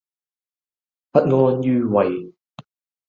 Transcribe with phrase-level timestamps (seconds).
[1.11, 2.33] 不安於位